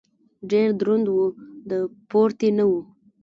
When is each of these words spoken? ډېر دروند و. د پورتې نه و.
ډېر 0.51 0.69
دروند 0.79 1.05
و. 1.09 1.17
د 1.69 1.71
پورتې 2.09 2.49
نه 2.57 2.65
و. 2.69 2.71